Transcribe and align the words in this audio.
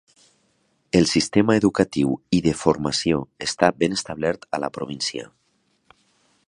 El 0.99 1.03
sistema 1.15 1.57
educatiu 1.59 2.15
i 2.39 2.39
de 2.47 2.55
formació 2.63 3.21
està 3.49 3.69
ben 3.83 3.95
establert 4.01 4.49
a 4.59 4.63
la 4.65 4.73
província. 4.79 5.29